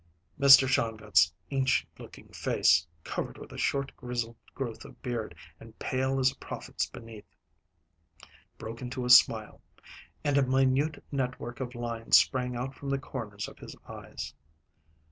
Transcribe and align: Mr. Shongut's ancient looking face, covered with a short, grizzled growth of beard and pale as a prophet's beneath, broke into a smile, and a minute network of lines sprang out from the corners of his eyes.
Mr. 0.39 0.67
Shongut's 0.67 1.31
ancient 1.51 1.99
looking 1.99 2.27
face, 2.29 2.87
covered 3.03 3.37
with 3.37 3.51
a 3.51 3.57
short, 3.59 3.91
grizzled 3.95 4.35
growth 4.55 4.83
of 4.83 4.99
beard 5.03 5.35
and 5.59 5.77
pale 5.77 6.17
as 6.17 6.31
a 6.31 6.35
prophet's 6.37 6.87
beneath, 6.87 7.35
broke 8.57 8.81
into 8.81 9.05
a 9.05 9.11
smile, 9.11 9.61
and 10.23 10.39
a 10.39 10.43
minute 10.43 11.03
network 11.11 11.59
of 11.59 11.75
lines 11.75 12.17
sprang 12.17 12.55
out 12.55 12.73
from 12.73 12.89
the 12.89 12.97
corners 12.97 13.47
of 13.47 13.59
his 13.59 13.75
eyes. 13.87 14.33